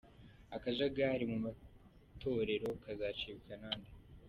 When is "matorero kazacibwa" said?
1.45-3.53